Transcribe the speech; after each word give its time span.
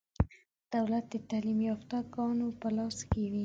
دولت 0.73 1.03
د 1.13 1.15
تعلیم 1.29 1.59
یافته 1.69 1.97
ګانو 2.13 2.47
په 2.59 2.67
لاس 2.77 2.97
کې 3.09 3.23
و. 3.31 3.33